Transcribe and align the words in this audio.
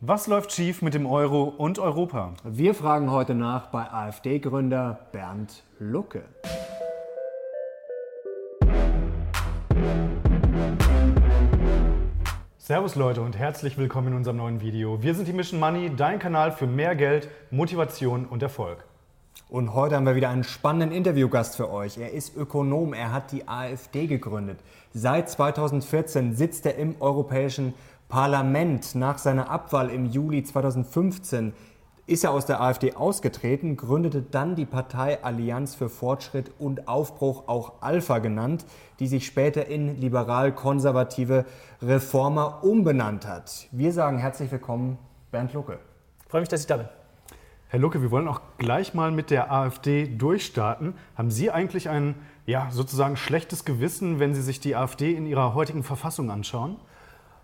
Was 0.00 0.28
läuft 0.28 0.52
schief 0.52 0.80
mit 0.80 0.94
dem 0.94 1.06
Euro 1.06 1.42
und 1.42 1.80
Europa? 1.80 2.32
Wir 2.44 2.72
fragen 2.72 3.10
heute 3.10 3.34
nach 3.34 3.66
bei 3.66 3.90
AfD-Gründer 3.90 4.96
Bernd 5.10 5.64
Lucke. 5.80 6.22
Servus 12.58 12.94
Leute 12.94 13.22
und 13.22 13.36
herzlich 13.36 13.76
willkommen 13.76 14.08
in 14.08 14.14
unserem 14.14 14.36
neuen 14.36 14.60
Video. 14.60 15.02
Wir 15.02 15.16
sind 15.16 15.26
die 15.26 15.32
Mission 15.32 15.58
Money, 15.58 15.90
dein 15.96 16.20
Kanal 16.20 16.52
für 16.52 16.68
mehr 16.68 16.94
Geld, 16.94 17.28
Motivation 17.50 18.24
und 18.24 18.40
Erfolg. 18.40 18.84
Und 19.48 19.74
heute 19.74 19.96
haben 19.96 20.06
wir 20.06 20.14
wieder 20.14 20.28
einen 20.28 20.44
spannenden 20.44 20.92
Interviewgast 20.92 21.56
für 21.56 21.70
euch. 21.72 21.98
Er 21.98 22.12
ist 22.12 22.36
Ökonom, 22.36 22.92
er 22.92 23.12
hat 23.12 23.32
die 23.32 23.48
AfD 23.48 24.06
gegründet. 24.06 24.60
Seit 24.92 25.28
2014 25.30 26.36
sitzt 26.36 26.66
er 26.66 26.76
im 26.76 27.00
Europäischen 27.00 27.74
Parlament. 28.08 28.94
Nach 28.94 29.18
seiner 29.18 29.50
Abwahl 29.50 29.90
im 29.90 30.06
Juli 30.06 30.42
2015 30.42 31.52
ist 32.06 32.24
er 32.24 32.30
aus 32.30 32.46
der 32.46 32.62
AfD 32.62 32.94
ausgetreten, 32.94 33.76
gründete 33.76 34.22
dann 34.22 34.56
die 34.56 34.64
Partei 34.64 35.22
Allianz 35.22 35.74
für 35.74 35.90
Fortschritt 35.90 36.50
und 36.58 36.88
Aufbruch, 36.88 37.48
auch 37.48 37.82
Alpha 37.82 38.18
genannt, 38.18 38.64
die 38.98 39.06
sich 39.06 39.26
später 39.26 39.66
in 39.66 40.00
liberal-konservative 40.00 41.44
Reformer 41.82 42.64
umbenannt 42.64 43.26
hat. 43.26 43.68
Wir 43.72 43.92
sagen 43.92 44.16
herzlich 44.16 44.50
willkommen, 44.50 44.96
Bernd 45.30 45.52
Lucke. 45.52 45.78
Ich 46.24 46.30
freue 46.30 46.40
mich, 46.40 46.48
dass 46.48 46.62
ich 46.62 46.66
da 46.66 46.78
bin. 46.78 46.88
Herr 47.68 47.80
Lucke, 47.80 48.00
wir 48.00 48.10
wollen 48.10 48.28
auch 48.28 48.40
gleich 48.56 48.94
mal 48.94 49.10
mit 49.10 49.28
der 49.30 49.52
AfD 49.52 50.06
durchstarten. 50.06 50.94
Haben 51.14 51.30
Sie 51.30 51.50
eigentlich 51.50 51.90
ein 51.90 52.14
ja, 52.46 52.68
sozusagen 52.70 53.18
schlechtes 53.18 53.66
Gewissen, 53.66 54.18
wenn 54.18 54.32
Sie 54.32 54.40
sich 54.40 54.60
die 54.60 54.74
AfD 54.74 55.12
in 55.12 55.26
ihrer 55.26 55.52
heutigen 55.52 55.82
Verfassung 55.82 56.30
anschauen? 56.30 56.76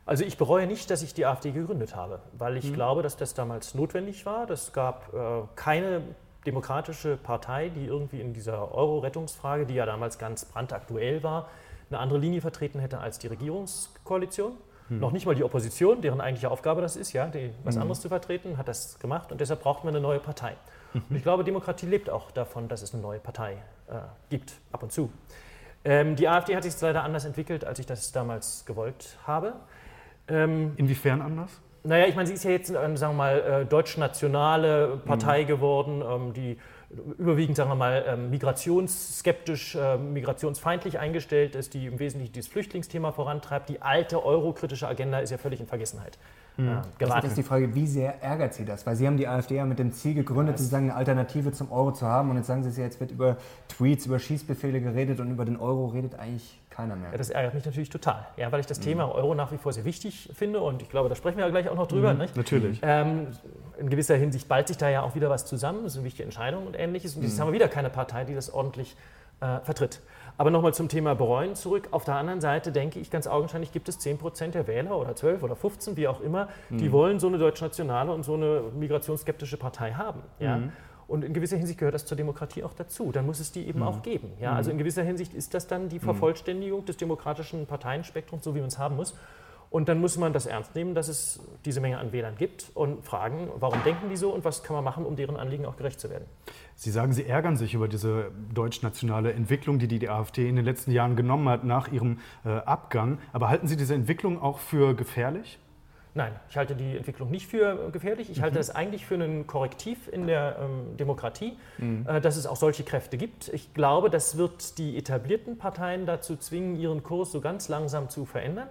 Also 0.06 0.24
ich 0.24 0.36
bereue 0.36 0.66
nicht, 0.66 0.90
dass 0.90 1.02
ich 1.02 1.14
die 1.14 1.24
AfD 1.24 1.50
gegründet 1.52 1.96
habe, 1.96 2.20
weil 2.36 2.56
ich 2.56 2.66
mhm. 2.66 2.74
glaube, 2.74 3.02
dass 3.02 3.16
das 3.16 3.34
damals 3.34 3.74
notwendig 3.74 4.26
war. 4.26 4.48
Es 4.50 4.72
gab 4.72 5.12
äh, 5.14 5.42
keine 5.56 6.02
demokratische 6.46 7.16
Partei, 7.16 7.70
die 7.70 7.86
irgendwie 7.86 8.20
in 8.20 8.34
dieser 8.34 8.74
Euro-Rettungsfrage, 8.74 9.64
die 9.64 9.74
ja 9.74 9.86
damals 9.86 10.18
ganz 10.18 10.44
brandaktuell 10.44 11.22
war, 11.22 11.48
eine 11.90 11.98
andere 11.98 12.18
Linie 12.18 12.40
vertreten 12.40 12.80
hätte 12.80 12.98
als 12.98 13.18
die 13.18 13.28
Regierungskoalition. 13.28 14.52
Mhm. 14.88 15.00
Noch 15.00 15.12
nicht 15.12 15.24
mal 15.24 15.34
die 15.34 15.44
Opposition, 15.44 16.02
deren 16.02 16.20
eigentliche 16.20 16.50
Aufgabe 16.50 16.82
das 16.82 16.96
ist, 16.96 17.12
ja, 17.12 17.26
die, 17.26 17.50
was 17.64 17.76
mhm. 17.76 17.82
anderes 17.82 18.00
zu 18.00 18.08
vertreten, 18.08 18.58
hat 18.58 18.68
das 18.68 18.98
gemacht 18.98 19.32
und 19.32 19.40
deshalb 19.40 19.62
braucht 19.62 19.84
man 19.84 19.94
eine 19.94 20.02
neue 20.02 20.20
Partei. 20.20 20.54
Mhm. 20.92 21.02
Und 21.08 21.16
ich 21.16 21.22
glaube, 21.22 21.44
Demokratie 21.44 21.86
lebt 21.86 22.10
auch 22.10 22.30
davon, 22.30 22.68
dass 22.68 22.82
es 22.82 22.92
eine 22.92 23.02
neue 23.02 23.20
Partei 23.20 23.52
äh, 23.88 23.94
gibt, 24.28 24.54
ab 24.72 24.82
und 24.82 24.92
zu. 24.92 25.10
Ähm, 25.84 26.16
die 26.16 26.28
AfD 26.28 26.56
hat 26.56 26.62
sich 26.62 26.78
leider 26.80 27.04
anders 27.04 27.24
entwickelt, 27.24 27.64
als 27.64 27.78
ich 27.78 27.86
das 27.86 28.12
damals 28.12 28.64
gewollt 28.66 29.16
habe. 29.26 29.54
Ähm, 30.28 30.72
Inwiefern 30.76 31.22
anders? 31.22 31.60
Naja, 31.82 32.06
ich 32.06 32.14
meine, 32.14 32.26
sie 32.26 32.34
ist 32.34 32.44
ja 32.44 32.50
jetzt, 32.50 32.68
sagen 32.68 32.98
wir 32.98 33.12
mal, 33.12 33.40
äh, 33.40 33.66
deutsch-nationale 33.66 35.02
Partei 35.04 35.42
mhm. 35.42 35.46
geworden, 35.46 36.02
ähm, 36.02 36.32
die 36.32 36.56
überwiegend, 37.18 37.56
sagen 37.56 37.70
wir 37.70 37.74
mal, 37.74 38.04
ähm, 38.06 38.30
migrationsskeptisch, 38.30 39.74
äh, 39.74 39.98
migrationsfeindlich 39.98 40.98
eingestellt 40.98 41.54
ist, 41.54 41.74
die 41.74 41.86
im 41.86 41.98
Wesentlichen 41.98 42.32
dieses 42.32 42.48
Flüchtlingsthema 42.48 43.12
vorantreibt. 43.12 43.68
Die 43.68 43.82
alte 43.82 44.24
eurokritische 44.24 44.88
Agenda 44.88 45.18
ist 45.18 45.30
ja 45.30 45.38
völlig 45.38 45.60
in 45.60 45.66
Vergessenheit. 45.66 46.18
Äh, 46.56 46.62
geraten. 46.98 47.22
Das 47.22 47.24
ist 47.24 47.36
die 47.36 47.42
Frage, 47.42 47.74
wie 47.74 47.86
sehr 47.86 48.22
ärgert 48.22 48.54
Sie 48.54 48.64
das? 48.64 48.86
Weil 48.86 48.94
Sie 48.94 49.06
haben 49.06 49.16
die 49.16 49.26
AfD 49.26 49.56
ja 49.56 49.64
mit 49.64 49.80
dem 49.80 49.92
Ziel 49.92 50.14
gegründet, 50.14 50.58
sozusagen 50.58 50.84
eine 50.84 50.94
Alternative 50.94 51.50
zum 51.50 51.72
Euro 51.72 51.92
zu 51.92 52.06
haben. 52.06 52.30
Und 52.30 52.36
jetzt 52.36 52.46
sagen 52.46 52.62
Sie, 52.62 52.80
jetzt 52.80 53.00
wird 53.00 53.10
über 53.10 53.36
Tweets, 53.68 54.06
über 54.06 54.20
Schießbefehle 54.20 54.80
geredet 54.80 55.18
und 55.18 55.30
über 55.30 55.44
den 55.44 55.56
Euro 55.56 55.86
redet 55.86 56.14
eigentlich 56.14 56.60
keiner 56.70 56.94
mehr. 56.94 57.10
Ja, 57.10 57.18
das 57.18 57.30
ärgert 57.30 57.54
mich 57.54 57.64
natürlich 57.64 57.88
total, 57.88 58.26
ja, 58.36 58.50
weil 58.52 58.60
ich 58.60 58.66
das 58.66 58.78
mhm. 58.78 58.84
Thema 58.84 59.14
Euro 59.14 59.34
nach 59.34 59.52
wie 59.52 59.58
vor 59.58 59.72
sehr 59.72 59.84
wichtig 59.84 60.30
finde 60.34 60.60
und 60.60 60.82
ich 60.82 60.90
glaube, 60.90 61.08
da 61.08 61.14
sprechen 61.14 61.38
wir 61.38 61.44
ja 61.44 61.50
gleich 61.50 61.68
auch 61.68 61.76
noch 61.76 61.86
drüber. 61.86 62.12
Mhm, 62.12 62.20
nicht? 62.20 62.36
Natürlich. 62.36 62.80
Ähm, 62.82 63.28
in 63.78 63.90
gewisser 63.90 64.16
Hinsicht 64.16 64.48
ballt 64.48 64.68
sich 64.68 64.76
da 64.76 64.88
ja 64.88 65.02
auch 65.02 65.14
wieder 65.14 65.30
was 65.30 65.46
zusammen, 65.46 65.84
das 65.84 65.92
ist 65.92 65.98
eine 65.98 66.06
wichtige 66.06 66.24
Entscheidung 66.24 66.66
und 66.66 66.78
ähnliches. 66.78 67.16
Und 67.16 67.22
jetzt 67.22 67.36
mhm. 67.36 67.42
haben 67.42 67.48
wir 67.48 67.54
wieder 67.54 67.68
keine 67.68 67.90
Partei, 67.90 68.24
die 68.24 68.34
das 68.34 68.52
ordentlich 68.52 68.96
äh, 69.40 69.60
vertritt. 69.60 70.00
Aber 70.36 70.50
nochmal 70.50 70.74
zum 70.74 70.88
Thema 70.88 71.14
Bereuen 71.14 71.54
zurück. 71.54 71.88
Auf 71.92 72.04
der 72.04 72.16
anderen 72.16 72.40
Seite 72.40 72.72
denke 72.72 72.98
ich 72.98 73.10
ganz 73.10 73.26
augenscheinlich, 73.26 73.72
gibt 73.72 73.88
es 73.88 73.98
10 74.00 74.18
Prozent 74.18 74.54
der 74.54 74.66
Wähler 74.66 74.98
oder 74.98 75.14
12 75.14 75.42
oder 75.42 75.54
15, 75.54 75.96
wie 75.96 76.08
auch 76.08 76.20
immer, 76.20 76.48
die 76.70 76.88
mhm. 76.88 76.92
wollen 76.92 77.20
so 77.20 77.28
eine 77.28 77.38
deutschnationale 77.38 78.12
und 78.12 78.24
so 78.24 78.34
eine 78.34 78.62
migrationsskeptische 78.76 79.56
Partei 79.56 79.92
haben. 79.92 80.22
Ja? 80.40 80.56
Mhm. 80.58 80.72
Und 81.06 81.22
in 81.22 81.34
gewisser 81.34 81.56
Hinsicht 81.56 81.78
gehört 81.78 81.94
das 81.94 82.06
zur 82.06 82.16
Demokratie 82.16 82.64
auch 82.64 82.72
dazu. 82.72 83.12
Dann 83.12 83.26
muss 83.26 83.38
es 83.38 83.52
die 83.52 83.66
eben 83.66 83.80
mhm. 83.80 83.86
auch 83.86 84.02
geben. 84.02 84.32
Ja? 84.40 84.54
Also 84.54 84.70
in 84.70 84.78
gewisser 84.78 85.02
Hinsicht 85.02 85.34
ist 85.34 85.54
das 85.54 85.66
dann 85.66 85.88
die 85.88 85.98
mhm. 85.98 86.04
Vervollständigung 86.04 86.84
des 86.84 86.96
demokratischen 86.96 87.66
Parteienspektrums, 87.66 88.42
so 88.42 88.54
wie 88.54 88.60
man 88.60 88.68
es 88.68 88.78
haben 88.78 88.96
muss. 88.96 89.14
Und 89.74 89.88
dann 89.88 90.00
muss 90.00 90.16
man 90.16 90.32
das 90.32 90.46
ernst 90.46 90.76
nehmen, 90.76 90.94
dass 90.94 91.08
es 91.08 91.40
diese 91.64 91.80
Menge 91.80 91.98
an 91.98 92.12
Wählern 92.12 92.36
gibt 92.38 92.70
und 92.74 93.04
fragen, 93.04 93.48
warum 93.56 93.82
denken 93.82 94.08
die 94.08 94.16
so 94.16 94.32
und 94.32 94.44
was 94.44 94.62
kann 94.62 94.76
man 94.76 94.84
machen, 94.84 95.04
um 95.04 95.16
deren 95.16 95.36
Anliegen 95.36 95.66
auch 95.66 95.76
gerecht 95.76 95.98
zu 95.98 96.10
werden. 96.10 96.26
Sie 96.76 96.92
sagen, 96.92 97.12
Sie 97.12 97.26
ärgern 97.26 97.56
sich 97.56 97.74
über 97.74 97.88
diese 97.88 98.30
deutsch-nationale 98.54 99.32
Entwicklung, 99.32 99.80
die 99.80 99.88
die 99.88 100.08
AfD 100.08 100.48
in 100.48 100.54
den 100.54 100.64
letzten 100.64 100.92
Jahren 100.92 101.16
genommen 101.16 101.48
hat 101.48 101.64
nach 101.64 101.90
ihrem 101.90 102.20
äh, 102.44 102.50
Abgang. 102.50 103.18
Aber 103.32 103.48
halten 103.48 103.66
Sie 103.66 103.76
diese 103.76 103.94
Entwicklung 103.94 104.40
auch 104.40 104.60
für 104.60 104.94
gefährlich? 104.94 105.58
Nein, 106.14 106.30
ich 106.48 106.56
halte 106.56 106.76
die 106.76 106.96
Entwicklung 106.96 107.32
nicht 107.32 107.48
für 107.48 107.90
gefährlich. 107.90 108.30
Ich 108.30 108.38
mhm. 108.38 108.42
halte 108.42 108.58
das 108.58 108.70
eigentlich 108.70 109.04
für 109.04 109.16
ein 109.16 109.48
Korrektiv 109.48 110.06
in 110.06 110.28
der 110.28 110.56
ähm, 110.60 110.96
Demokratie, 110.98 111.58
mhm. 111.78 112.06
äh, 112.08 112.20
dass 112.20 112.36
es 112.36 112.46
auch 112.46 112.54
solche 112.54 112.84
Kräfte 112.84 113.16
gibt. 113.16 113.48
Ich 113.48 113.74
glaube, 113.74 114.08
das 114.08 114.38
wird 114.38 114.78
die 114.78 114.96
etablierten 114.96 115.58
Parteien 115.58 116.06
dazu 116.06 116.36
zwingen, 116.36 116.76
ihren 116.76 117.02
Kurs 117.02 117.32
so 117.32 117.40
ganz 117.40 117.68
langsam 117.68 118.08
zu 118.08 118.24
verändern. 118.24 118.68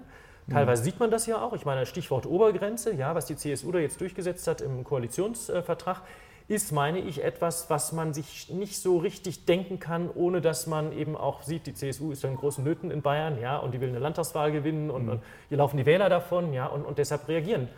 Teilweise 0.50 0.82
mhm. 0.82 0.86
sieht 0.86 1.00
man 1.00 1.12
das 1.12 1.26
ja 1.26 1.42
auch. 1.42 1.54
Ich 1.54 1.66
meine, 1.66 1.86
Stichwort 1.86 2.26
Obergrenze, 2.26 2.94
ja, 2.94 3.16
was 3.16 3.26
die 3.26 3.36
CSU 3.36 3.72
da 3.72 3.80
jetzt 3.80 4.00
durchgesetzt 4.02 4.48
hat 4.48 4.62
im 4.62 4.84
Koalitionsvertrag, 4.84 6.02
ist, 6.48 6.72
meine 6.72 7.00
ich, 7.00 7.24
etwas, 7.24 7.70
was 7.70 7.94
man 7.94 8.14
sich 8.14 8.50
nicht 8.50 8.78
so 8.78 8.98
richtig 8.98 9.46
denken 9.46 9.80
kann, 9.80 10.10
ohne 10.14 10.42
dass 10.42 10.68
man 10.68 10.92
eben 10.92 11.16
auch 11.16 11.42
sieht, 11.44 11.68
die 11.68 11.74
CSU 11.74 12.12
ist 12.12 12.24
in 12.26 12.36
großen 12.36 12.64
Nöten 12.64 12.92
in 12.92 13.02
Bayern, 13.02 13.40
ja, 13.40 13.58
und 13.58 13.74
die 13.74 13.80
will 13.80 13.90
eine 13.90 14.00
Landtagswahl 14.00 14.52
gewinnen 14.52 14.92
und, 14.92 15.04
mhm. 15.04 15.10
und 15.10 15.24
hier 15.48 15.58
laufen 15.58 15.78
die 15.78 15.86
Wähler 15.86 16.10
davon, 16.10 16.52
ja, 16.52 16.68
und, 16.68 16.84
und 16.86 16.98
deshalb 16.98 17.28
reagieren 17.28 17.70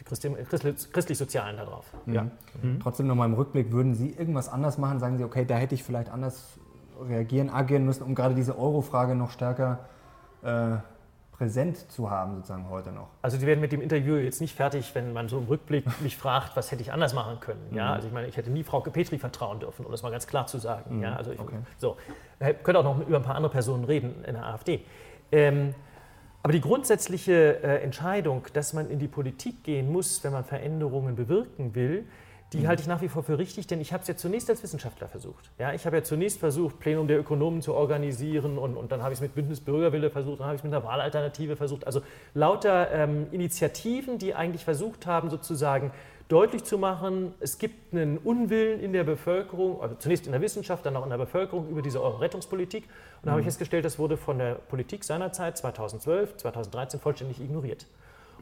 die 0.00 0.04
Christlich-Sozialen 0.04 1.56
darauf. 1.56 1.86
Mhm. 2.04 2.14
Ja. 2.14 2.26
Mhm. 2.62 2.80
Trotzdem 2.80 3.06
nochmal 3.06 3.28
im 3.28 3.34
Rückblick, 3.34 3.72
würden 3.72 3.94
Sie 3.94 4.10
irgendwas 4.10 4.48
anders 4.48 4.76
machen? 4.76 4.98
Sagen 4.98 5.16
Sie, 5.16 5.24
okay, 5.24 5.44
da 5.46 5.56
hätte 5.56 5.74
ich 5.74 5.84
vielleicht 5.84 6.10
anders 6.10 6.58
reagieren, 7.00 7.48
agieren 7.48 7.84
müssen, 7.84 8.02
um 8.02 8.14
gerade 8.14 8.34
diese 8.34 8.58
Euro-Frage 8.58 9.14
noch 9.14 9.30
stärker 9.30 9.80
äh, 10.42 10.76
präsent 11.36 11.90
zu 11.90 12.10
haben, 12.10 12.36
sozusagen 12.36 12.68
heute 12.70 12.92
noch. 12.92 13.08
Also 13.20 13.36
Sie 13.36 13.46
werden 13.46 13.60
mit 13.60 13.72
dem 13.72 13.82
Interview 13.82 14.16
jetzt 14.16 14.40
nicht 14.40 14.54
fertig, 14.54 14.94
wenn 14.94 15.12
man 15.12 15.28
so 15.28 15.38
im 15.38 15.46
Rückblick 15.46 15.84
mich 16.00 16.16
fragt, 16.16 16.56
was 16.56 16.70
hätte 16.70 16.82
ich 16.82 16.92
anders 16.92 17.12
machen 17.12 17.40
können. 17.40 17.74
Ja, 17.74 17.86
mhm. 17.86 17.92
also 17.92 18.08
ich 18.08 18.14
meine, 18.14 18.28
ich 18.28 18.36
hätte 18.36 18.50
nie 18.50 18.62
Frau 18.62 18.80
Petri 18.80 19.18
vertrauen 19.18 19.58
dürfen, 19.58 19.84
um 19.84 19.90
das 19.90 20.02
mal 20.02 20.10
ganz 20.10 20.26
klar 20.26 20.46
zu 20.46 20.58
sagen. 20.58 20.96
Mhm. 20.96 21.02
Ja, 21.02 21.16
also 21.16 21.32
ich 21.32 21.40
okay. 21.40 21.56
so, 21.78 21.96
ich 22.40 22.62
könnte 22.62 22.78
auch 22.78 22.84
noch 22.84 23.06
über 23.06 23.16
ein 23.16 23.22
paar 23.22 23.34
andere 23.34 23.52
Personen 23.52 23.84
reden 23.84 24.24
in 24.24 24.34
der 24.34 24.46
AfD. 24.46 24.84
Ähm, 25.32 25.74
aber 26.44 26.52
die 26.52 26.60
grundsätzliche 26.60 27.62
äh, 27.62 27.82
Entscheidung, 27.82 28.46
dass 28.52 28.72
man 28.72 28.88
in 28.90 28.98
die 28.98 29.08
Politik 29.08 29.64
gehen 29.64 29.90
muss, 29.90 30.22
wenn 30.22 30.32
man 30.32 30.44
Veränderungen 30.44 31.16
bewirken 31.16 31.74
will, 31.74 32.06
die 32.54 32.60
mhm. 32.60 32.68
halte 32.68 32.82
ich 32.82 32.88
nach 32.88 33.02
wie 33.02 33.08
vor 33.08 33.22
für 33.22 33.38
richtig, 33.38 33.66
denn 33.66 33.80
ich 33.80 33.92
habe 33.92 34.02
es 34.02 34.08
ja 34.08 34.16
zunächst 34.16 34.48
als 34.48 34.62
Wissenschaftler 34.62 35.08
versucht. 35.08 35.50
Ja, 35.58 35.72
ich 35.72 35.84
habe 35.86 35.96
ja 35.96 36.02
zunächst 36.02 36.38
versucht, 36.38 36.78
Plenum 36.78 37.08
der 37.08 37.18
Ökonomen 37.18 37.62
zu 37.62 37.74
organisieren 37.74 38.58
und, 38.58 38.76
und 38.76 38.92
dann 38.92 39.02
habe 39.02 39.12
ich 39.12 39.18
es 39.18 39.22
mit 39.22 39.34
Bündnis 39.34 39.60
Bürgerwille 39.60 40.08
versucht, 40.10 40.40
dann 40.40 40.46
habe 40.46 40.54
ich 40.54 40.60
es 40.60 40.64
mit 40.64 40.72
einer 40.72 40.84
Wahlalternative 40.84 41.56
versucht. 41.56 41.86
Also 41.86 42.00
lauter 42.32 42.90
ähm, 42.92 43.26
Initiativen, 43.32 44.18
die 44.18 44.34
eigentlich 44.34 44.64
versucht 44.64 45.06
haben, 45.06 45.30
sozusagen 45.30 45.90
deutlich 46.28 46.64
zu 46.64 46.78
machen, 46.78 47.34
es 47.40 47.58
gibt 47.58 47.92
einen 47.92 48.18
Unwillen 48.18 48.80
in 48.80 48.92
der 48.92 49.04
Bevölkerung, 49.04 49.82
also 49.82 49.96
zunächst 49.96 50.26
in 50.26 50.32
der 50.32 50.40
Wissenschaft, 50.40 50.86
dann 50.86 50.96
auch 50.96 51.04
in 51.04 51.10
der 51.10 51.18
Bevölkerung 51.18 51.68
über 51.68 51.82
diese 51.82 52.02
Euro-Rettungspolitik. 52.02 52.84
Und 52.84 52.90
da 53.24 53.26
mhm. 53.26 53.30
habe 53.32 53.40
ich 53.40 53.46
festgestellt, 53.46 53.84
das 53.84 53.98
wurde 53.98 54.16
von 54.16 54.38
der 54.38 54.54
Politik 54.54 55.04
seinerzeit 55.04 55.58
2012, 55.58 56.38
2013 56.38 57.00
vollständig 57.00 57.40
ignoriert. 57.40 57.86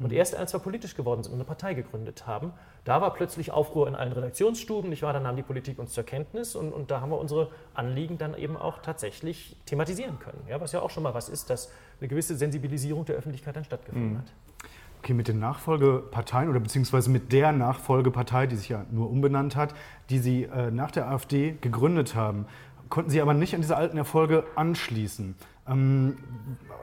Und 0.00 0.12
erst 0.12 0.34
als 0.34 0.52
wir 0.52 0.60
politisch 0.60 0.94
geworden 0.94 1.22
sind 1.22 1.32
und 1.32 1.38
eine 1.38 1.44
Partei 1.44 1.74
gegründet 1.74 2.26
haben, 2.26 2.52
da 2.84 3.00
war 3.00 3.12
plötzlich 3.12 3.52
Aufruhr 3.52 3.86
in 3.88 3.94
allen 3.94 4.12
Redaktionsstuben, 4.12 4.90
nicht 4.90 5.02
wahr? 5.02 5.12
Da 5.12 5.20
nahm 5.20 5.36
die 5.36 5.42
Politik 5.42 5.78
uns 5.78 5.92
zur 5.92 6.04
Kenntnis 6.04 6.56
und, 6.56 6.72
und 6.72 6.90
da 6.90 7.00
haben 7.00 7.10
wir 7.10 7.18
unsere 7.18 7.50
Anliegen 7.74 8.18
dann 8.18 8.34
eben 8.34 8.56
auch 8.56 8.82
tatsächlich 8.82 9.56
thematisieren 9.66 10.18
können. 10.18 10.42
Ja, 10.48 10.60
was 10.60 10.72
ja 10.72 10.80
auch 10.80 10.90
schon 10.90 11.02
mal 11.02 11.14
was 11.14 11.28
ist, 11.28 11.50
dass 11.50 11.70
eine 12.00 12.08
gewisse 12.08 12.36
Sensibilisierung 12.36 13.04
der 13.04 13.16
Öffentlichkeit 13.16 13.56
dann 13.56 13.64
stattgefunden 13.64 14.14
mhm. 14.14 14.18
hat. 14.18 14.32
Okay, 15.02 15.14
mit 15.14 15.26
den 15.26 15.40
Nachfolgeparteien 15.40 16.48
oder 16.48 16.60
beziehungsweise 16.60 17.10
mit 17.10 17.32
der 17.32 17.50
Nachfolgepartei, 17.50 18.46
die 18.46 18.54
sich 18.54 18.68
ja 18.68 18.84
nur 18.92 19.10
umbenannt 19.10 19.56
hat, 19.56 19.74
die 20.10 20.18
Sie 20.18 20.44
äh, 20.44 20.70
nach 20.70 20.92
der 20.92 21.08
AfD 21.08 21.56
gegründet 21.60 22.14
haben, 22.14 22.46
konnten 22.88 23.10
Sie 23.10 23.20
aber 23.20 23.34
nicht 23.34 23.54
an 23.54 23.62
diese 23.62 23.76
alten 23.76 23.96
Erfolge 23.96 24.44
anschließen. 24.54 25.34
Ähm, 25.66 26.18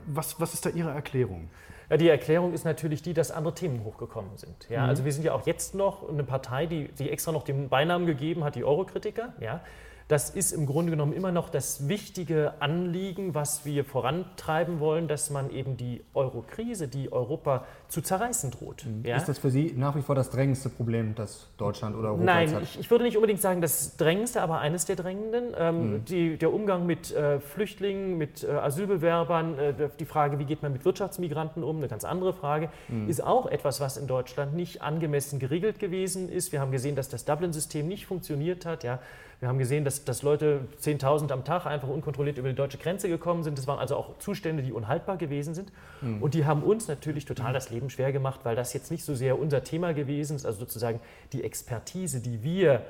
was, 0.06 0.39
was 0.39 0.53
ist 0.53 0.65
da 0.65 0.69
Ihre 0.69 0.91
Erklärung? 0.91 1.50
Ja, 1.89 1.97
die 1.97 2.07
Erklärung 2.07 2.53
ist 2.53 2.65
natürlich 2.65 3.01
die, 3.01 3.13
dass 3.13 3.31
andere 3.31 3.56
Themen 3.56 3.83
hochgekommen 3.83 4.38
sind. 4.38 4.68
Ja, 4.69 4.83
mhm. 4.83 4.89
Also 4.89 5.06
wir 5.06 5.12
sind 5.12 5.24
ja 5.24 5.33
auch 5.33 5.45
jetzt 5.45 5.74
noch 5.75 6.07
eine 6.07 6.24
Partei, 6.24 6.65
die, 6.65 6.88
die 6.89 7.09
extra 7.09 7.31
noch 7.31 7.44
den 7.44 7.69
Beinamen 7.69 8.06
gegeben 8.06 8.44
hat, 8.44 8.56
die 8.56 8.63
Eurokritiker. 8.63 9.33
Ja. 9.39 9.62
Das 10.09 10.31
ist 10.31 10.53
im 10.53 10.65
Grunde 10.65 10.89
genommen 10.89 11.13
immer 11.13 11.31
noch 11.31 11.50
das 11.50 11.88
wichtige 11.88 12.59
Anliegen, 12.62 13.36
was 13.36 13.63
wir 13.63 13.86
vorantreiben 13.86 14.80
wollen, 14.80 15.07
dass 15.07 15.30
man 15.30 15.51
eben 15.51 15.77
die 15.77 16.01
Eurokrise, 16.15 16.88
die 16.88 17.12
Europa 17.13 17.63
zu 17.89 18.01
zerreißen 18.01 18.50
droht. 18.50 18.88
Mhm. 18.88 19.06
Ja? 19.06 19.18
Ist 19.18 19.30
das 19.30 19.38
für 19.38 19.51
Sie 19.51 19.71
nach 19.77 19.95
wie 19.95 20.01
vor 20.01 20.15
das 20.15 20.31
drängendste 20.31 20.69
Problem, 20.69 21.13
das 21.13 21.51
Deutschland 21.57 21.95
oder 21.95 22.07
Europa 22.07 22.24
Nein, 22.24 22.56
hat? 22.56 22.63
Ich, 22.63 22.80
ich, 22.80 22.89
würde 22.89 23.03
nicht 23.03 23.18
unbedingt 23.18 23.39
sagen 23.39 23.62
das 23.62 23.97
drängendste, 23.97 24.42
aber 24.42 24.57
eines 24.57 24.85
der 24.85 24.95
drängenden. 24.95 25.53
Ähm, 25.56 25.92
mhm. 25.92 26.06
die, 26.06 26.38
der 26.38 26.51
Umgang 26.51 26.88
mit 26.88 27.12
äh, 27.12 27.39
Flüchtlingen, 27.39 28.18
mit 28.18 28.44
äh, 28.44 28.47
Asylbewerbern, 28.47 29.59
äh, 29.59 29.89
die 30.00 30.06
Frage, 30.06 30.39
wie 30.39 30.45
geht 30.45 30.63
man 30.63 30.74
mit 30.74 30.85
Wirtschaftsmigranten 30.85 31.63
um, 31.63 31.78
eine 31.79 31.89
ganz 31.89 32.03
andere 32.03 32.33
Frage, 32.33 32.69
mhm. 32.87 33.09
ist 33.09 33.23
auch 33.23 33.47
etwas, 33.47 33.79
was 33.79 33.97
in 33.97 34.07
Deutschland 34.07 34.55
nicht 34.55 34.81
angemessen 34.81 35.39
geregelt 35.39 35.79
gewesen 35.79 36.29
ist. 36.29 36.51
Wir 36.51 36.59
haben 36.61 36.71
gesehen, 36.71 36.95
dass 36.95 37.09
das 37.09 37.25
Dublin-System 37.25 37.87
nicht 37.87 38.05
funktioniert 38.05 38.65
hat. 38.65 38.83
Ja? 38.83 38.99
Wir 39.39 39.47
haben 39.47 39.57
gesehen, 39.57 39.85
dass, 39.85 40.03
dass 40.03 40.21
Leute 40.21 40.61
10.000 40.81 41.31
am 41.31 41.45
Tag 41.45 41.65
einfach 41.65 41.87
unkontrolliert 41.87 42.37
über 42.37 42.49
die 42.49 42.55
deutsche 42.55 42.77
Grenze 42.77 43.07
gekommen 43.07 43.43
sind. 43.43 43.57
Das 43.57 43.67
waren 43.67 43.79
also 43.79 43.95
auch 43.95 44.17
Zustände, 44.19 44.63
die 44.63 44.73
unhaltbar 44.73 45.17
gewesen 45.17 45.53
sind. 45.53 45.71
Mhm. 46.01 46.21
Und 46.21 46.33
die 46.33 46.45
haben 46.45 46.61
uns 46.61 46.87
natürlich 46.87 47.25
total 47.25 47.53
das 47.53 47.69
Leben 47.69 47.89
schwer 47.89 48.11
gemacht, 48.11 48.41
weil 48.43 48.55
das 48.55 48.73
jetzt 48.73 48.91
nicht 48.91 49.03
so 49.03 49.15
sehr 49.15 49.39
unser 49.39 49.63
Thema 49.63 49.93
gewesen 49.93 50.35
ist, 50.35 50.45
also 50.45 50.59
sozusagen 50.59 50.99
die 51.31 51.43
Expertise, 51.43 52.19
die 52.19 52.43
wir, 52.43 52.83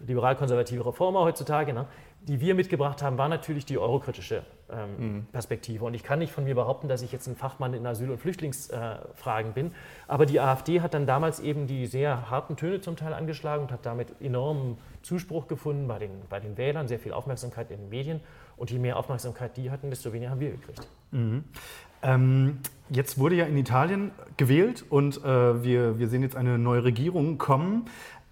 liberal-konservative 0.00 0.84
Reformer 0.84 1.20
heutzutage, 1.20 1.72
ne, 1.72 1.86
die 2.28 2.40
wir 2.40 2.54
mitgebracht 2.54 3.02
haben, 3.02 3.18
war 3.18 3.28
natürlich 3.28 3.64
die 3.64 3.78
eurokritische 3.78 4.42
ähm, 4.70 4.88
mhm. 4.98 5.26
Perspektive. 5.32 5.84
Und 5.84 5.94
ich 5.94 6.02
kann 6.02 6.18
nicht 6.18 6.32
von 6.32 6.44
mir 6.44 6.54
behaupten, 6.54 6.88
dass 6.88 7.02
ich 7.02 7.12
jetzt 7.12 7.26
ein 7.28 7.36
Fachmann 7.36 7.72
in 7.72 7.86
Asyl- 7.86 8.10
und 8.10 8.18
Flüchtlingsfragen 8.18 9.52
äh, 9.52 9.54
bin. 9.54 9.70
Aber 10.08 10.26
die 10.26 10.40
AfD 10.40 10.80
hat 10.80 10.94
dann 10.94 11.06
damals 11.06 11.38
eben 11.40 11.66
die 11.66 11.86
sehr 11.86 12.30
harten 12.30 12.56
Töne 12.56 12.80
zum 12.80 12.96
Teil 12.96 13.12
angeschlagen 13.12 13.62
und 13.62 13.70
hat 13.70 13.86
damit 13.86 14.20
enormen 14.20 14.78
Zuspruch 15.02 15.46
gefunden 15.46 15.86
bei 15.86 15.98
den, 15.98 16.10
bei 16.28 16.40
den 16.40 16.56
Wählern, 16.56 16.88
sehr 16.88 16.98
viel 16.98 17.12
Aufmerksamkeit 17.12 17.70
in 17.70 17.78
den 17.78 17.88
Medien. 17.90 18.20
Und 18.56 18.70
je 18.70 18.78
mehr 18.78 18.96
Aufmerksamkeit 18.96 19.56
die 19.56 19.70
hatten, 19.70 19.90
desto 19.90 20.12
weniger 20.12 20.30
haben 20.30 20.40
wir 20.40 20.50
gekriegt. 20.50 20.88
Mhm. 21.12 21.44
Ähm, 22.02 22.58
jetzt 22.88 23.18
wurde 23.18 23.36
ja 23.36 23.46
in 23.46 23.56
Italien 23.56 24.10
gewählt 24.36 24.84
und 24.88 25.22
äh, 25.24 25.62
wir, 25.62 25.98
wir 25.98 26.08
sehen 26.08 26.22
jetzt 26.22 26.36
eine 26.36 26.58
neue 26.58 26.84
Regierung 26.84 27.38
kommen 27.38 27.86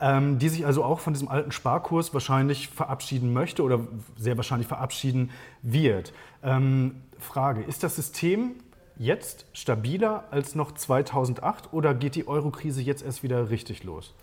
ähm, 0.05 0.39
die 0.39 0.51
sich 0.51 0.67
also 0.67 0.85
auch 0.85 1.01
von 1.01 1.15
diesem 1.15 1.29
alten 1.29 1.51
Sparkurs 1.51 2.12
wahrscheinlich 2.12 2.69
verabschieden 2.69 3.33
möchte 3.33 3.62
oder 3.62 3.81
sehr 4.17 4.37
wahrscheinlich 4.37 4.69
verabschieden 4.69 5.31
wird. 5.62 6.12
Ähm, 6.43 6.97
Frage, 7.19 7.62
ist 7.62 7.83
das 7.83 7.97
System 7.97 8.56
jetzt 8.99 9.47
stabiler 9.55 10.25
als 10.31 10.55
noch 10.55 10.73
2008 10.73 11.73
oder 11.73 11.95
geht 11.95 12.17
die 12.17 12.29
Eurokrise 12.29 12.83
jetzt 12.83 13.03
erst 13.03 13.23
wieder 13.23 13.49
richtig 13.49 13.83
los? 13.83 14.15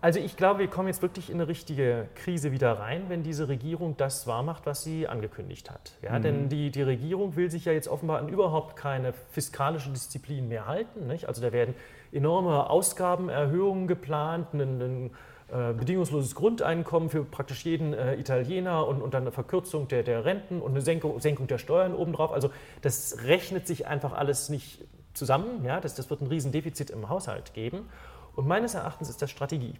Also 0.00 0.18
ich 0.18 0.36
glaube, 0.36 0.60
wir 0.60 0.68
kommen 0.68 0.88
jetzt 0.88 1.02
wirklich 1.02 1.30
in 1.30 1.36
eine 1.36 1.48
richtige 1.48 2.08
Krise 2.16 2.50
wieder 2.50 2.72
rein, 2.72 3.04
wenn 3.08 3.22
diese 3.22 3.48
Regierung 3.48 3.96
das 3.96 4.26
wahrmacht, 4.26 4.66
was 4.66 4.82
sie 4.82 5.06
angekündigt 5.06 5.70
hat. 5.70 5.92
Ja, 6.02 6.18
mhm. 6.18 6.22
Denn 6.22 6.48
die, 6.48 6.70
die 6.70 6.82
Regierung 6.82 7.36
will 7.36 7.50
sich 7.50 7.64
ja 7.64 7.72
jetzt 7.72 7.88
offenbar 7.88 8.18
an 8.18 8.28
überhaupt 8.28 8.76
keine 8.76 9.14
fiskalische 9.30 9.90
Disziplin 9.90 10.48
mehr 10.48 10.66
halten. 10.66 11.06
Nicht? 11.06 11.28
Also 11.28 11.40
da 11.40 11.52
werden 11.52 11.74
enorme 12.16 12.70
Ausgabenerhöhungen 12.70 13.86
geplant, 13.86 14.54
ein, 14.54 15.10
äh, 15.48 15.72
bedingungsloses 15.74 16.34
Grundeinkommen 16.34 17.08
für 17.08 17.24
praktisch 17.24 17.64
jeden 17.64 17.94
äh, 17.94 18.16
Italiener 18.16 18.84
und, 18.88 19.00
und, 19.00 19.14
dann 19.14 19.22
eine 19.22 19.30
Verkürzung 19.30 19.86
der, 19.86 20.02
der 20.02 20.24
Renten 20.24 20.60
und 20.60 20.72
eine 20.72 20.80
Senkung, 20.80 21.20
Senkung 21.20 21.46
der 21.46 21.58
Steuern 21.58 21.94
obendrauf. 21.94 22.32
Also 22.32 22.50
das 22.82 23.18
rechnet 23.24 23.64
sich 23.66 23.86
einfach 23.86 24.12
alles 24.12 24.48
nicht 24.48 24.84
zusammen. 25.14 25.64
Ja? 25.64 25.80
Das, 25.80 25.94
das 25.94 26.10
wird 26.10 26.20
ein 26.20 26.26
Riesendefizit 26.26 26.90
im 26.90 27.08
Haushalt 27.08 27.54
geben. 27.54 27.88
Und 28.34 28.48
meines 28.48 28.74
Erachtens 28.74 29.08
ist 29.08 29.22
das 29.22 29.30
Strategie. 29.30 29.74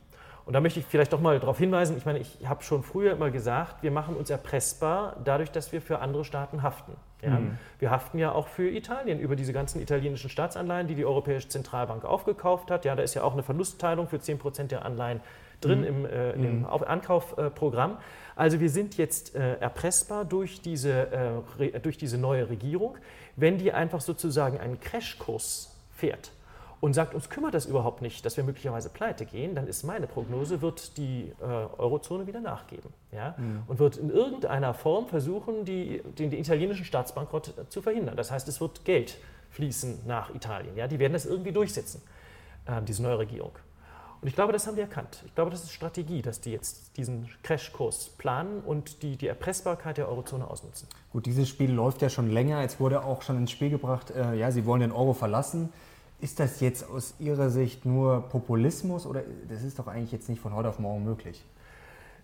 Und 0.47 0.53
da 0.53 0.61
möchte 0.61 0.79
ich 0.79 0.87
vielleicht 0.87 1.13
doch 1.13 1.21
mal 1.21 1.41
darauf 1.41 1.59
hinweisen, 1.59 1.97
ich 1.99 2.07
meine, 2.07 2.21
ich 2.21 2.39
habe 2.47 2.63
schon 2.63 2.85
früher 2.85 3.13
immer 3.13 3.33
gesagt, 3.33 3.83
wir 3.83 3.91
machen 3.91 4.15
uns 4.15 4.31
erpressbar 4.31 5.17
dadurch, 5.25 5.51
dass 5.51 5.73
wir 5.73 5.83
für 5.83 5.99
andere 5.99 6.25
Staaten 6.25 6.63
haften. 6.63 6.93
Ja? 7.21 7.41
Mhm. 7.41 7.59
Wir 7.81 7.91
haften 7.91 8.19
ja 8.19 8.31
auch 8.31 8.47
für 8.47 8.71
Italien 8.71 9.19
über 9.19 9.35
diese 9.35 9.53
ganzen 9.53 9.83
italienischen 9.83 10.31
Staatsanleihen, 10.31 10.87
die 10.87 10.95
die 10.95 11.05
Europäische 11.05 11.49
Zentralbank 11.49 12.05
aufgekauft 12.05 12.71
hat. 12.71 12.85
Ja, 12.85 12.95
da 12.95 13.03
ist 13.03 13.15
ja 13.15 13.25
auch 13.25 13.33
eine 13.33 13.43
Verlustteilung 13.43 14.07
für 14.07 14.21
10 14.21 14.39
Prozent 14.39 14.71
der 14.71 14.85
Anleihen 14.85 15.21
drin 15.61 15.81
mhm. 15.81 15.87
im, 15.87 16.07
äh, 16.07 16.31
im 16.35 16.59
mhm. 16.61 16.67
Ankaufprogramm. 16.67 17.99
Also 18.37 18.61
wir 18.61 18.71
sind 18.71 18.97
jetzt 18.99 19.35
äh, 19.35 19.57
erpressbar 19.57 20.25
durch 20.25 20.61
diese, 20.61 21.43
äh, 21.59 21.81
durch 21.81 21.99
diese 21.99 22.19
neue 22.19 22.49
Regierung, 22.49 22.99
wenn 23.35 23.59
die 23.59 23.73
einfach 23.73 24.01
sozusagen 24.01 24.61
einen 24.61 24.79
Crashkurs 24.79 25.77
fährt 25.91 26.31
und 26.81 26.93
sagt, 26.93 27.15
uns 27.15 27.31
kümmert 27.31 27.55
das 27.55 27.67
überhaupt 27.67 28.03
nicht, 28.03 28.25
dass 28.27 28.37
wir 28.37 28.45
möglicherweise 28.45 28.89
pleite 28.89 29.25
gehen, 29.25 29.55
dann 29.55 29.67
ist 29.67 29.83
meine 29.83 30.07
Prognose, 30.07 30.61
wird 30.61 30.97
die 30.99 31.33
äh, 31.41 31.45
Eurozone 31.45 32.27
wieder 32.27 32.41
nachgeben. 32.41 32.93
Ja? 33.13 33.35
Mhm. 33.39 33.63
Und 33.67 33.79
wird 33.79 33.97
in 33.97 34.11
irgendeiner 34.11 34.75
Form 34.75 35.07
versuchen, 35.09 35.65
die, 35.65 36.03
den, 36.19 36.31
den, 36.31 36.41
italienischen 36.41 36.85
Staatsbankrott 36.85 37.55
zu 37.69 37.83
verhindern. 37.83 38.17
Das 38.17 38.31
heißt, 38.31 38.47
es 38.49 38.61
wird 38.61 38.85
Geld 38.85 39.19
fließen 39.51 40.01
nach 40.07 40.35
Italien. 40.35 40.77
Ja? 40.77 40.87
Die 40.87 40.99
werden 40.99 41.15
das 41.15 41.25
irgendwie 41.25 41.53
durchsetzen, 41.53 42.03
äh, 42.67 42.83
diese 42.83 43.03
neue 43.03 43.19
Regierung. 43.19 43.53
Und 44.21 44.29
ich 44.29 44.35
glaube, 44.35 44.53
das 44.53 44.67
haben 44.67 44.77
die 44.77 44.81
erkannt. 44.81 45.23
Ich 45.27 45.35
glaube, 45.35 45.51
das 45.51 45.63
ist 45.63 45.73
Strategie, 45.73 46.23
dass 46.23 46.41
die 46.41 46.51
jetzt 46.51 46.97
diesen 46.97 47.29
Crashkurs 47.43 48.11
planen 48.19 48.61
und 48.61 49.03
die, 49.03 49.17
die 49.17 49.27
Erpressbarkeit 49.27 49.99
der 49.99 50.09
Eurozone 50.09 50.49
ausnutzen. 50.49 50.89
Gut, 51.13 51.27
dieses 51.27 51.49
Spiel 51.49 51.71
läuft 51.71 52.03
ja 52.03 52.09
schon 52.09 52.31
länger. 52.31 52.63
Jetzt 52.63 52.81
wurde 52.81 53.05
auch 53.05 53.23
schon 53.23 53.37
ins 53.37 53.51
Spiel 53.51 53.71
gebracht, 53.71 54.11
äh, 54.11 54.35
ja, 54.35 54.51
sie 54.51 54.67
wollen 54.67 54.81
den 54.81 54.93
Euro 54.93 55.13
verlassen. 55.13 55.73
Ist 56.21 56.41
das 56.41 56.61
jetzt 56.61 56.89
aus 56.89 57.15
Ihrer 57.19 57.51
Sicht 57.51 57.85
nur 57.85 58.23
Populismus 58.29 59.07
oder 59.07 59.23
das 59.49 59.63
ist 59.63 59.79
doch 59.79 59.87
eigentlich 59.87 60.13
jetzt 60.13 60.29
nicht 60.29 60.41
von 60.41 60.55
heute 60.55 60.69
auf 60.69 60.79
morgen 60.79 61.05
möglich? 61.05 61.45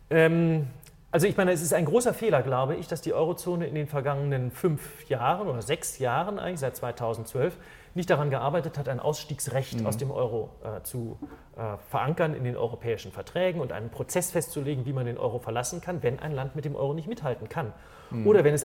Ähm, 0.09 0.67
also 1.11 1.27
ich 1.27 1.37
meine, 1.37 1.53
es 1.53 1.61
ist 1.61 1.75
ein 1.75 1.85
großer 1.85 2.15
Fehler, 2.15 2.43
glaube 2.43 2.75
ich, 2.75 2.89
dass 2.89 3.03
die 3.03 3.13
Eurozone 3.13 3.67
in 3.67 3.75
den 3.75 3.87
vergangenen 3.87 4.51
fünf 4.51 5.07
Jahren 5.11 5.47
oder 5.47 5.61
sechs 5.61 5.99
Jahren 5.99 6.39
eigentlich 6.39 6.61
seit 6.61 6.75
2012 6.75 7.55
nicht 7.95 8.09
daran 8.09 8.31
gearbeitet 8.31 8.79
hat, 8.79 8.89
ein 8.89 8.99
Ausstiegsrecht 8.99 9.81
mhm. 9.81 9.87
aus 9.87 9.99
dem 9.99 10.11
Euro 10.11 10.49
äh, 10.65 10.83
zu 10.83 11.19
äh, 11.57 11.77
verankern 11.91 12.33
in 12.33 12.45
den 12.45 12.57
europäischen 12.57 13.13
Verträgen 13.13 13.61
und 13.61 13.73
einen 13.73 13.91
Prozess 13.91 14.31
festzulegen, 14.31 14.87
wie 14.87 14.95
man 14.95 15.05
den 15.05 15.19
Euro 15.19 15.39
verlassen 15.39 15.83
kann, 15.83 16.03
wenn 16.03 16.19
ein 16.19 16.33
Land 16.33 16.57
mit 16.57 16.65
dem 16.65 16.77
Euro 16.77 16.95
nicht 16.95 17.09
mithalten 17.09 17.51
kann. 17.51 17.75
Mhm. 18.11 18.27
Oder 18.27 18.43
wenn 18.43 18.55
es 18.55 18.63